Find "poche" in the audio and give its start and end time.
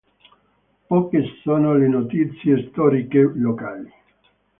0.87-1.21